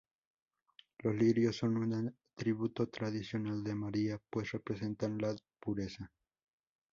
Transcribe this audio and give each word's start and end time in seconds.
Los 1.03 1.13
lirios 1.13 1.57
son 1.57 1.77
un 1.77 2.11
atributo 2.33 2.87
tradicional 2.89 3.63
de 3.63 3.75
María, 3.75 4.19
pues 4.31 4.51
representan 4.51 5.19
la 5.19 5.35
pureza. 5.59 6.11